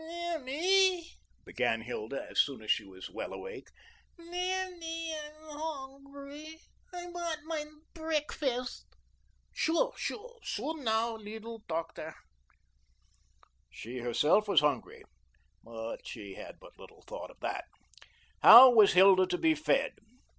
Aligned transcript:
"Mammy," 0.03 1.11
began 1.45 1.81
Hilda 1.81 2.25
as 2.27 2.39
soon 2.41 2.63
as 2.63 2.71
she 2.71 2.83
was 2.83 3.11
well 3.11 3.31
awake; 3.33 3.69
"Mammy, 4.17 5.13
I'm 5.13 5.33
hungry. 5.43 6.59
I 6.91 7.05
want 7.11 7.41
mein 7.45 7.83
breakfest." 7.93 8.85
"Sure, 9.53 9.93
sure, 9.95 10.39
soon 10.41 10.83
now, 10.85 11.17
leedle 11.17 11.61
tochter." 11.69 12.15
She 13.69 13.99
herself 13.99 14.47
was 14.47 14.61
hungry, 14.61 15.03
but 15.63 16.07
she 16.07 16.33
had 16.33 16.59
but 16.59 16.79
little 16.79 17.03
thought 17.05 17.29
of 17.29 17.39
that. 17.41 17.65
How 18.41 18.71
was 18.71 18.93
Hilda 18.93 19.27
to 19.27 19.37
be 19.37 19.53
fed? 19.53 19.97